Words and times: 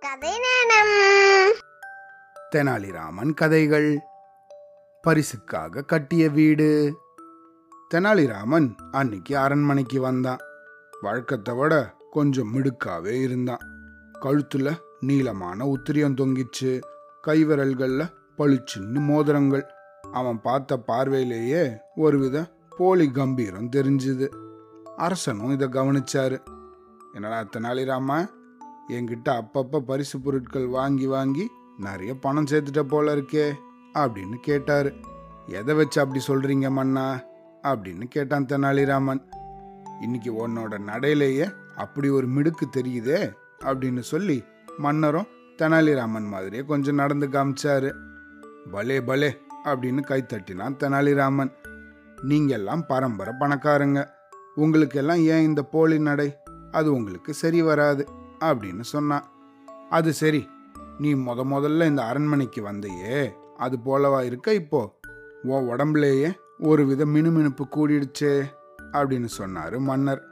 கதை 0.00 0.30
நேரம் 0.30 1.54
தெனாலிராமன் 2.54 3.34
கதைகள். 3.34 3.98
பரிசுக்காக 5.06 5.84
கட்டிய 5.84 6.30
வீடு. 6.30 6.96
தெனாலிராமன் 7.94 8.74
அன்னைக்கு 8.90 9.38
அரண்மனைக்கு 9.38 10.00
வந்தான். 10.00 10.38
வழக்கத்தை 11.00 11.54
விட 11.54 11.94
கொஞ்சம் 12.10 12.54
மிடுக்காவே 12.54 13.22
இருந்தான். 13.22 13.58
கழுத்துல 14.20 14.76
நீளமான 15.00 15.64
உத்திரியம் 15.64 16.16
தொங்கிச்சு. 16.16 16.80
கைவிரல்கள்ல 17.26 18.08
பளிச்சின்னு 18.38 19.00
மோதிரங்கள். 19.00 19.66
அவன் 20.12 20.40
பார்த்த 20.40 20.78
பார்வையிலேயே 20.78 21.76
ஒருவித 21.96 22.52
போலி 22.76 23.10
கம்பீரம் 23.10 23.70
தெரிஞ்சுது. 23.70 24.28
அரசனும் 24.96 25.50
இதை 25.50 25.68
கவனிச்சாரு. 25.68 26.44
என்னடா 27.12 27.40
தெனாலிராமன்? 27.40 28.38
என்கிட்ட 28.90 29.28
அப்பப்போ 29.28 29.78
பரிசு 29.78 30.20
பொருட்கள் 30.20 30.66
வாங்கி 30.66 31.06
வாங்கி 31.06 31.50
நிறைய 31.78 32.14
பணம் 32.14 32.44
சேர்த்துட்ட 32.44 32.80
போல 32.80 33.16
இருக்கே 33.16 33.52
அப்படின்னு 33.94 34.34
கேட்டார். 34.40 34.92
எதை 35.46 35.74
வச்சு 35.74 36.00
அப்படி 36.00 36.22
சொல்கிறீங்க 36.26 36.70
மன்னா? 36.70 37.20
அப்படின்னு 37.62 38.04
கேட்டான் 38.04 38.44
தெனாலிராமன். 38.44 39.20
இன்னைக்கு 40.00 40.48
உன்னோட 40.48 40.78
நடையிலேயே 40.78 41.52
அப்படி 41.76 42.08
ஒரு 42.08 42.26
மிடுக்கு 42.26 42.68
தெரியுதே 42.76 43.32
அப்படின்னு 43.60 43.98
சொல்லி 43.98 44.44
மன்னரும் 44.78 45.26
தெனாலிராமன் 45.58 46.28
மாதிரியே 46.28 46.64
கொஞ்சம் 46.64 46.94
நடந்து 46.94 47.28
காமிச்சாரு. 47.28 47.94
பலே 48.70 49.00
பலே 49.00 49.36
அப்படின்னு 49.64 50.00
கை 50.00 50.22
தட்டினான் 50.22 50.76
தெனாலிராமன். 50.76 51.52
நீங்கெல்லாம் 52.28 52.82
பரம்பரை 52.86 53.34
பணக்காரங்க. 53.40 54.06
உங்களுக்கெல்லாம் 54.54 55.16
ஏன் 55.16 55.42
இந்த 55.42 55.62
போலி 55.62 55.98
நடை? 55.98 56.36
அது 56.70 56.92
உங்களுக்கு 56.92 57.34
சரி 57.34 57.62
வராது. 57.62 58.08
அப்படின்னு 58.40 58.80
சொன்னான் 58.80 59.24
அது 59.90 60.12
சரி 60.12 60.48
நீ 60.98 61.14
முத 61.14 61.44
முதல்ல 61.44 61.86
இந்த 61.86 62.04
அரண்மனைக்கு 62.04 62.62
வந்தையே 62.62 63.32
அது 63.56 63.78
போலவா 63.84 64.24
இருக்க 64.24 64.54
இப்போ? 64.54 64.98
உன் 65.42 65.68
உடம்புலேயே 65.68 66.38
ஒரு 66.58 66.86
வித 66.86 67.06
மினுமினுப்பு 67.06 67.66
கூடிடுச்சே 67.76 68.42
அப்படின்னு 68.92 69.28
சொன்னாரு 69.38 69.78
மன்னர். 69.78 70.22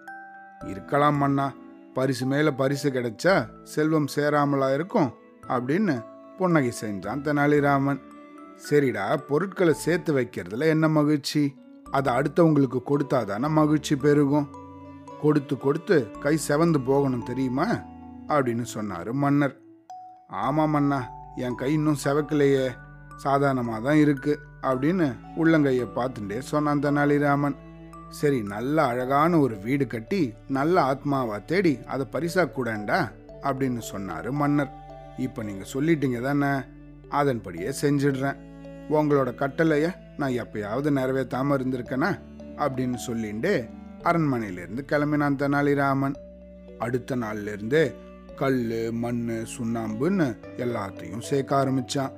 இருக்கலாம் 0.67 1.17
மன்னா 1.17 1.53
பரிசு 1.95 2.27
மேல 2.27 2.53
பரிசு 2.53 2.91
கிடைச்சா 2.91 3.49
செல்வம் 3.63 4.07
சேராமலா 4.17 4.75
இருக்கும் 4.75 5.15
அப்படின்னு 5.49 6.05
புன்னகை 6.37 6.73
செஞ்சான் 6.81 7.23
தெனாலிராமன். 7.23 8.01
சரிடா 8.71 9.17
பொருட்களை 9.17 9.75
சேர்த்து 9.75 10.15
வைக்கிறதுல 10.15 10.67
என்ன 10.67 10.89
மகிழ்ச்சி? 10.89 11.57
அதை 11.91 12.15
அடுத்தவங்களுக்கு 12.15 12.81
கொடுத்தாதானே 12.87 13.49
மகிழ்ச்சி 13.49 13.97
பெருகும்? 13.97 14.49
கொடுத்து 15.21 15.59
கொடுத்து 15.59 16.11
கை 16.21 16.39
செவந்து 16.49 16.85
போகணும் 16.85 17.23
தெரியுமா? 17.23 17.67
அப்படின்னு 18.35 18.67
சொன்னார் 18.75 19.11
மன்னர். 19.23 19.57
ஆமாம் 20.45 20.73
மன்னா 20.75 21.01
என் 21.45 21.59
கை 21.61 21.71
இன்னும் 21.77 22.03
செவக்கலையே. 22.05 22.67
சாதாரணமாக 23.25 23.81
தான் 23.87 24.01
இருக்கு 24.05 24.33
அப்படின்னு 24.71 25.07
உள்ளங்கையை 25.41 25.87
பார்த்துட்டே 25.97 26.39
சொன்னான் 26.51 26.83
தெனாலிராமன். 26.85 27.57
சரி 28.19 28.39
நல்ல 28.53 28.77
அழகான 28.91 29.39
ஒரு 29.45 29.57
வீடு 29.65 29.87
கட்டி 29.87 30.21
நல்ல 30.57 30.77
ஆத்மாவா 30.91 31.39
தேடி 31.51 31.73
அதை 31.93 32.05
பரிசா 32.13 32.45
கூடண்டா 32.57 33.01
அப்படின்னு 33.49 33.83
சொன்னார் 33.93 34.29
மன்னர். 34.41 34.73
இப்போ 35.27 35.41
நீங்கள் 35.49 35.73
சொல்லிட்டீங்க 35.73 36.21
தானே 36.29 36.51
அதன்படியே 37.21 37.71
செஞ்சிடுறேன். 37.83 38.39
உங்களோட 38.97 39.31
கட்டளையை 39.43 39.91
நான் 40.21 40.39
எப்பயாவது 40.43 40.91
நிறைவேற்றாமல் 40.99 41.57
இருந்திருக்கேனா 41.59 42.11
அப்படின்னு 42.65 42.99
சொல்லிண்டு 43.09 43.53
அரண்மனையிலேருந்து 44.11 44.85
கிளம்பினான் 44.93 45.41
தெனாலிராமன். 45.43 46.17
அடுத்த 46.85 47.17
நாள்லேருந்து 47.17 47.83
கல் 48.41 48.63
மண் 49.03 49.23
சுண்ணாம்புன்னு 49.55 50.27
எல்லாத்தையும் 50.65 51.25
சேர்க்க 51.29 51.61
ஆரம்பிச்சான். 51.61 52.15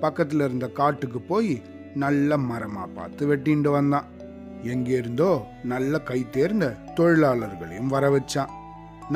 பக்கத்தில் 0.00 0.44
இருந்த 0.46 0.66
காட்டுக்கு 0.80 1.20
போய் 1.30 1.52
நல்ல 2.02 2.36
மரமாக 2.48 2.88
பார்த்து 2.96 3.22
வெட்டிண்டு 3.30 3.70
வந்தான். 3.70 4.08
எங்கே 4.72 4.94
இருந்தோ 5.02 5.30
நல்ல 5.72 6.00
கை 6.10 6.18
தேர்ந்த 6.30 6.66
தொழிலாளர்களையும் 6.98 7.92
வர 7.94 8.04
வச்சான். 8.10 8.52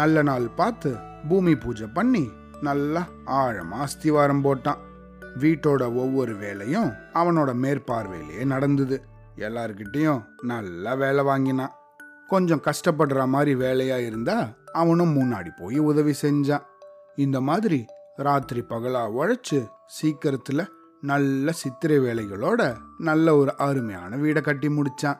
நல்ல 0.00 0.22
நாள் 0.28 0.46
பார்த்து 0.60 0.90
பூமி 1.28 1.54
பூஜை 1.64 1.88
பண்ணி 1.98 2.24
நல்லா 2.68 3.02
ஆழமாக 3.38 3.84
அஸ்திவாரம் 3.86 4.44
போட்டான். 4.46 4.82
வீட்டோட 5.42 5.82
ஒவ்வொரு 6.02 6.34
வேலையும் 6.36 6.90
அவனோட 7.20 7.50
மேற்பார்வையிலேயே 7.64 8.44
நடந்தது. 8.54 8.98
எல்லார்கிட்டேயும் 9.46 10.22
நல்லா 10.52 10.94
வேலை 11.02 11.24
வாங்கினான். 11.30 11.74
கொஞ்சம் 12.28 12.62
கஷ்டப்படுற 12.66 13.24
மாதிரி 13.34 13.52
வேலையாக 13.64 14.06
இருந்தால் 14.08 14.46
அவனும் 14.82 15.12
முன்னாடி 15.16 15.50
போய் 15.56 15.78
உதவி 15.90 16.14
செஞ்சான். 16.22 16.64
இந்த 17.16 17.38
மாதிரி 17.40 17.78
ராத்திரி 18.16 18.62
பகலா 18.68 19.02
உழைச்சு 19.18 19.58
சீக்கிரத்துல 19.96 20.60
நல்ல 21.00 21.52
சித்திரை 21.52 21.98
வேலைகளோட 21.98 22.60
நல்ல 22.98 23.36
ஒரு 23.36 23.52
அருமையான 23.56 24.16
வீடை 24.16 24.40
கட்டி 24.40 24.68
முடிச்சான். 24.68 25.18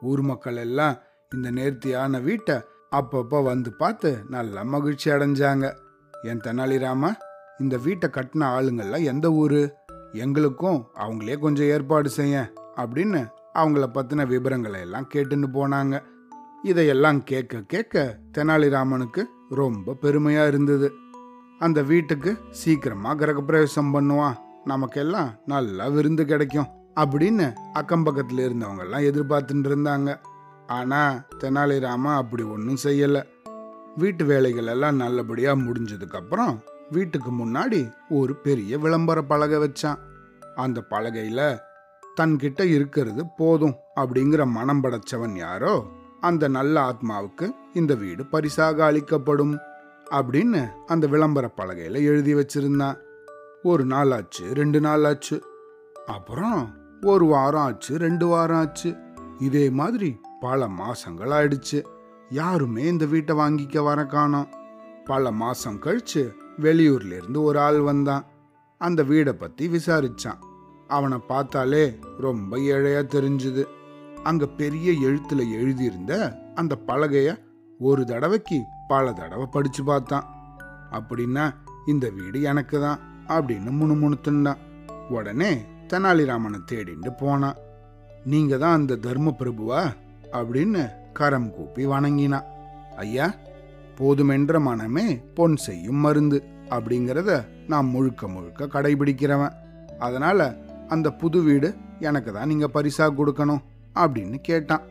ஊர் 0.00 0.22
மக்கள் 0.22 0.56
எல்லாம் 0.56 0.96
இந்த 1.34 1.48
நேர்த்தியான 1.50 2.18
வீட்டை 2.18 2.56
அப்பப்போ 2.90 3.38
வந்து 3.42 3.70
பார்த்து 3.72 4.10
நல்லா 4.28 4.62
மகிழ்ச்சி 4.74 5.08
அடைஞ்சாங்க. 5.10 5.66
என் 6.22 6.44
தெனாலிராமா 6.44 7.10
இந்த 7.58 7.76
வீட்டை 7.76 8.08
கட்டின 8.12 8.46
ஆளுங்கள்லாம் 8.56 9.08
எந்த 9.12 9.26
ஊர்? 9.42 9.60
எங்களுக்கும் 10.12 10.80
அவங்களே 10.98 11.34
கொஞ்சம் 11.38 11.66
ஏற்பாடு 11.66 12.08
செய்ய 12.10 12.36
அப்படின்னு 12.76 13.20
அவங்கள 13.54 13.86
பற்றின 13.94 14.26
விவரங்களை 14.26 14.80
எல்லாம் 14.80 15.10
கேட்டுன்னு 15.14 15.48
போனாங்க. 15.52 15.96
இதையெல்லாம் 16.68 17.24
கேட்க 17.24 17.60
கேட்க 17.66 18.18
தெனாலிராமனுக்கு 18.38 19.24
ரொம்ப 19.50 19.96
பெருமையா 20.02 20.46
இருந்தது. 20.46 20.92
அந்த 21.58 21.82
வீட்டுக்கு 21.82 22.36
சீக்கிரமா 22.50 23.14
கிரகப்பிரவேசம் 23.14 23.92
பண்ணுவான். 23.92 24.36
நமக்கெல்லாம் 24.64 25.30
நல்லா 25.46 25.86
விருந்து 25.86 26.24
கிடைக்கும் 26.24 26.66
அப்படின்னு 26.94 27.46
அக்கம்பக்கத்துல 27.74 28.44
இருந்தவங்க 28.48 28.78
எல்லாம் 28.78 29.00
எதிர்பார்த்துட்டு 29.00 29.68
இருந்தாங்க. 29.68 30.18
ஆனா 30.66 31.26
தெனாலிராமன் 31.38 32.16
அப்படி 32.16 32.42
ஒன்றும் 32.42 32.82
செய்யல. 32.82 33.22
வீட்டு 33.96 34.24
வேலைகள் 34.24 34.66
எல்லாம் 34.66 34.96
நல்லபடியா 34.96 35.52
முடிஞ்சதுக்கு 35.52 36.16
அப்புறம் 36.16 36.62
வீட்டுக்கு 36.90 37.30
முன்னாடி 37.30 37.92
ஒரு 38.08 38.34
பெரிய 38.36 38.78
விளம்பர 38.78 39.22
பலகை 39.22 39.58
வச்சான். 39.58 39.98
அந்த 40.54 40.84
பலகையில 40.90 41.58
தன்கிட்ட 42.20 42.62
இருக்கிறது 42.62 43.24
போதும் 43.36 43.74
அப்படிங்கிற 44.00 44.46
மனம் 44.46 44.82
படைச்சவன் 44.82 45.36
யாரோ 45.36 45.74
அந்த 46.20 46.48
நல்ல 46.48 46.80
ஆத்மாவுக்கு 46.80 47.50
இந்த 47.74 47.94
வீடு 47.94 48.24
பரிசாக 48.24 48.84
அளிக்கப்படும் 48.84 49.58
அப்படின்னு 50.10 50.68
அந்த 50.86 51.06
விளம்பர 51.06 51.50
பலகையில 51.56 51.92
எழுதி 51.92 52.34
வச்சிருந்தான். 52.34 52.96
ஒரு 53.62 53.84
நாள் 53.84 54.10
ஆச்சு 54.10 54.54
ரெண்டு 54.54 54.80
நாள் 54.80 55.04
ஆச்சு. 55.04 55.42
அப்புறம் 56.06 56.74
ஒரு 57.02 57.24
வாரம் 57.24 57.60
ஆச்சு 57.60 57.98
ரெண்டு 57.98 58.26
வாரம் 58.26 58.56
ஆச்சு. 58.56 58.96
இதே 59.38 59.70
மாதிரி 59.70 60.20
பல 60.40 60.68
மாசங்கள் 60.68 61.30
ஆயிடுச்சு. 61.30 61.84
யாருமே 62.28 62.82
இந்த 62.82 63.04
வீட்டை 63.04 63.36
வாங்கிக்க 63.36 63.84
வர 63.84 64.06
காணோம். 64.06 64.48
பல 65.04 65.30
மாசம் 65.30 65.80
கழிச்சு 65.80 66.32
வெளியூர்ல 66.60 67.16
இருந்து 67.16 67.42
ஒரு 67.42 67.60
ஆள் 67.60 67.78
வந்தான். 67.78 68.24
அந்த 68.78 69.02
வீடை 69.02 69.32
பத்தி 69.32 69.68
விசாரிச்சான். 69.68 70.38
அவனை 70.88 71.18
பார்த்தாலே 71.18 71.98
ரொம்ப 72.18 72.56
ஏழையா 72.56 73.06
தெரிஞ்சுது. 73.06 73.64
அங்க 74.28 74.44
பெரிய 74.60 74.88
எழுத்துல 75.06 75.40
எழுதியிருந்த 75.58 76.12
அந்த 76.54 76.74
பலகைய 76.88 77.28
ஒரு 77.80 78.02
தடவைக்கு 78.04 78.58
பல 78.88 79.12
தடவை 79.12 79.46
படிச்சு 79.54 79.82
பார்த்தான். 79.84 80.26
அப்படின்னா 80.96 81.44
இந்த 81.86 82.06
வீடு 82.16 82.38
எனக்கு 82.50 82.76
தான் 82.80 83.02
அப்படின்னு 83.34 83.70
முணுமுணுத்துண்டான் 83.80 84.62
உடனே 85.16 85.50
தெனாலிராமனை 85.90 86.58
தேடிண்டு 86.70 87.10
போனான் 87.20 87.60
நீங்க 88.24 88.54
தான் 88.56 88.76
அந்த 88.78 88.98
தர்ம 89.06 89.34
பிரபுவா 89.40 89.80
அப்படின்னு 90.38 90.82
கரம் 91.18 91.50
கூப்பி 91.56 91.84
வணங்கினான் 91.84 92.48
ஐயா 93.04 93.26
போதுமென்ற 93.98 94.60
மனமே 94.68 95.06
பொன் 95.36 95.56
செய்யும் 95.66 96.02
மருந்து 96.04 96.38
அப்படிங்கிறத 96.74 97.30
நான் 97.72 97.92
முழுக்க 97.94 98.28
முழுக்க 98.28 98.70
கடைபிடிக்கிறவன். 98.74 99.56
அதனால 99.98 100.40
அந்த 100.88 101.08
புது 101.22 101.38
வீடு 101.42 101.68
எனக்கு 102.08 102.30
தான் 102.32 102.50
நீங்க 102.52 102.66
பரிசா 102.74 103.06
கொடுக்கணும். 103.20 103.62
அப்படின்னு 103.94 104.34
கேட்டான். 104.34 104.82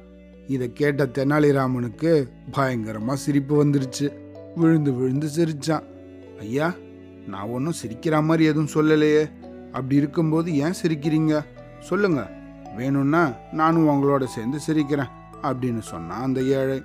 இதை 0.48 0.74
கேட்ட 0.74 1.06
தெனாலிராமனுக்கு 1.06 2.28
பயங்கரமாக 2.52 3.16
சிரிப்பு 3.16 3.66
வந்துருச்சு. 3.66 4.14
விழுந்து 4.56 4.94
விழுந்து 4.94 5.28
சிரிச்சான். 5.36 5.84
ஐயா 6.40 6.74
நான் 7.28 7.48
ஒன்றும் 7.48 7.74
சிரிக்கிற 7.86 8.24
மாதிரி 8.24 8.44
எதுவும் 8.44 8.74
சொல்லலையே. 8.74 9.32
அப்படி 9.66 9.96
இருக்கும்போது 9.96 10.58
ஏன் 10.58 10.74
சிரிக்கிறீங்க? 10.84 11.46
சொல்லுங்க. 11.80 12.32
வேணும்னா 12.76 13.32
நானும் 13.52 13.88
உங்களோட 13.88 14.24
சேர்ந்து 14.24 14.58
சிரிக்கிறேன் 14.68 15.10
அப்படின்னு 15.42 15.80
சொன்னான் 15.80 16.22
அந்த 16.22 16.42
ஏழை. 16.42 16.84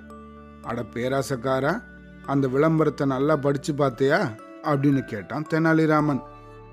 அட 0.61 0.83
பேராசக்காரா 0.93 1.81
அந்த 2.25 2.47
விளம்பரத்தை 2.47 3.07
நல்லா 3.07 3.35
படிச்சு 3.35 3.73
பார்த்தியா? 3.73 4.35
அப்படின்னு 4.63 5.01
கேட்டான் 5.01 5.45
தெனாலிராமன். 5.49 6.21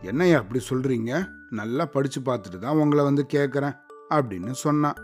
என்னையா 0.03 0.39
அப்படி 0.39 0.65
சொல்றீங்க? 0.71 1.29
நல்லா 1.51 1.85
படிச்சு 1.85 2.21
பார்த்துட்டு 2.21 2.59
தான் 2.59 2.77
உங்களை 2.77 3.05
வந்து 3.05 3.27
கேட்குறேன் 3.33 3.77
அப்படின்னு 4.11 4.51
சொன்னான். 4.51 4.95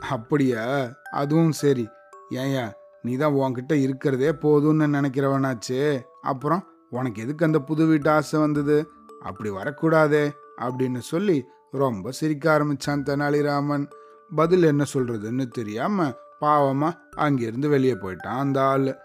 அப்படியா? 0.00 0.88
அதுவும் 1.12 1.52
சரி. 1.52 1.88
ஏயா 2.30 2.72
நீ 3.02 3.16
தான் 3.16 3.32
உன்கிட்ட 3.32 3.72
இருக்கிறதே 3.72 4.30
போதும்னு 4.30 4.86
நினைக்கிறவனாச்சே. 4.86 6.00
அப்புறம் 6.22 6.66
உனக்கு 6.90 7.22
எதுக்கு 7.22 7.44
அந்த 7.44 7.58
புது 7.58 7.86
வீட்டு 7.86 8.10
ஆசை 8.10 8.40
வந்தது? 8.40 8.90
அப்படி 9.22 9.50
வரக்கூடாதே 9.50 10.30
அப்படின்னு 10.56 10.98
சொல்லி 10.98 11.44
ரொம்ப 11.70 12.10
சிரிக்க 12.10 12.58
ஆரம்பிச்சான் 12.58 13.02
தெனாலிராமன். 13.04 13.88
பதில் 14.34 14.62
என்ன 14.62 14.84
சொல்றதுன்னு 14.94 15.48
தெரியாம 15.48 16.12
பாவமா 16.40 16.92
அங்கிருந்து 17.10 17.68
வெளியே 17.68 17.92
போயிட்டான் 17.92 18.38
அந்த 18.38 18.64
ஆள். 18.64 18.96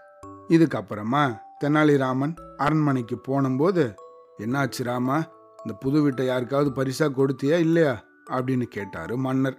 இதுக்கப்புறமா 0.48 1.38
தெனாலிராமன் 1.64 2.34
அரண்மனைக்கு 2.56 3.20
போனும்போது 3.28 3.94
என்னாச்சு 4.38 4.82
ராமா? 4.82 5.16
இந்த 5.64 5.78
புது 5.80 6.00
வீட்டை 6.00 6.26
யாருக்காவது 6.26 6.82
பரிசா 6.82 7.10
கொடுத்தியா 7.10 7.58
இல்லையா? 7.58 8.04
அப்படின்னு 8.30 8.62
கேட்டாரு 8.62 9.16
மன்னர். 9.16 9.58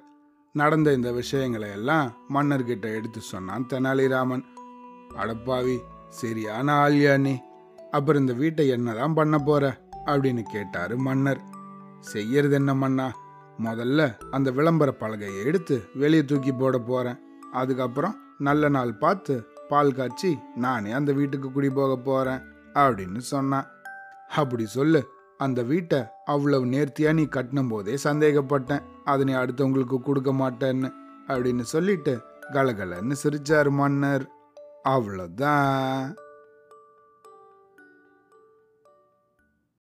நடந்த 0.56 0.94
இந்த 0.94 1.12
விஷயங்களை 1.12 1.70
எல்லாம் 1.70 2.14
மன்னர்கிட்ட 2.34 2.94
எடுத்து 2.94 3.22
சொன்னான் 3.22 3.68
தெனாலிராமன். 3.70 4.44
அடப்பாவி 5.10 5.78
சரியான 6.10 6.90
ஆள்யா 6.90 7.20
நீ. 7.20 7.38
அப்புறம் 7.92 8.22
இந்த 8.22 8.34
வீட்டை 8.34 8.68
என்னதான் 8.68 9.14
பண்ண 9.14 9.38
போற? 9.38 9.82
அப்படின்னு 10.06 10.42
கேட்டாரு 10.42 10.98
மன்னர். 10.98 11.42
செய்யறது 12.00 12.54
என்ன 12.54 12.74
மன்னா? 12.74 13.12
முதல்ல 13.64 14.20
அந்த 14.32 14.52
விளம்பர 14.52 14.94
பலகையை 15.00 15.44
எடுத்து 15.44 15.84
வெளியே 15.94 16.26
தூக்கி 16.26 16.52
போட 16.52 16.78
போறேன். 16.78 17.18
அதுக்கப்புறம் 17.52 18.16
நல்ல 18.38 18.70
நாள் 18.70 18.98
பார்த்து 18.98 19.44
பால் 19.70 19.94
காய்ச்சி 19.94 20.38
நானே 20.56 20.92
அந்த 20.92 21.12
வீட்டுக்கு 21.12 21.52
குடி 21.52 21.70
போக 21.70 21.96
போறேன் 21.96 22.40
அப்படின்னு 22.74 23.18
சொன்னான். 23.18 23.66
அப்படி 24.30 24.66
சொல்லு 24.66 25.10
அந்த 25.38 25.64
வீட்டை 25.64 26.00
அவ்வளவு 26.26 26.66
நேர்த்தியாக 26.66 27.16
நீ 27.16 27.24
கட்டினும் 27.24 27.70
போதே 27.70 27.94
சந்தேகப்பட்டேன். 28.04 28.84
அதை 29.04 29.26
நீ 29.26 29.34
அடுத்தவங்களுக்கு 29.34 29.98
கொடுக்க 29.98 30.32
மாட்டேன்னு 30.34 30.94
அப்படின்னு 31.28 31.62
சொல்லிட்டு 31.62 32.22
கலகலன்னு 32.52 33.16
சிரிச்சார் 33.24 33.70
மன்னர். 33.70 34.30
அவ்வளோதான் 34.90 36.16